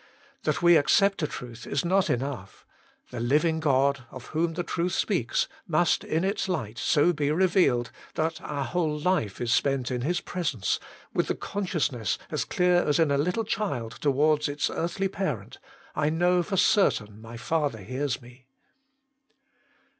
[0.45, 2.65] That we accept a truth is not enough;
[3.11, 7.91] the living God, of whom the truth speaks, must in its light so be revealed,
[8.15, 10.79] that our whole life is spent in His presence,
[11.13, 15.59] with the con sciousness as clear as in a little child towards its earthly parent
[15.95, 18.47] I know for certain my father hears me.